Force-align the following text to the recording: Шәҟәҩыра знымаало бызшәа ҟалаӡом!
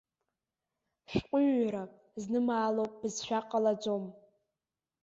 Шәҟәҩыра 1.09 1.83
знымаало 2.21 2.85
бызшәа 2.99 3.39
ҟалаӡом! 3.49 4.03